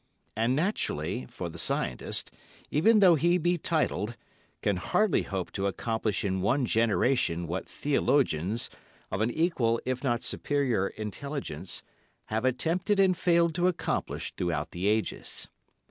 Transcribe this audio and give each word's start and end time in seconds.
And 0.35 0.55
naturally, 0.55 1.27
for 1.29 1.47
the 1.47 1.59
scientist, 1.59 2.31
even 2.71 3.01
though 3.01 3.13
he 3.13 3.37
be 3.37 3.59
titled, 3.59 4.17
can 4.63 4.77
hardly 4.77 5.21
hope 5.21 5.51
to 5.51 5.67
accomplish 5.67 6.25
in 6.25 6.41
one 6.41 6.65
generation 6.65 7.45
what 7.45 7.69
theologians, 7.69 8.71
of 9.11 9.21
an 9.21 9.29
equal 9.29 9.79
if 9.85 10.03
not 10.03 10.23
superior 10.23 10.87
intelligence, 10.87 11.83
have 12.33 12.45
attempted 12.45 12.99
and 12.99 13.15
failed 13.15 13.53
to 13.53 13.67
accomplish 13.67 14.33
throughout 14.35 14.71
the 14.71 14.87
ages. 14.87 15.49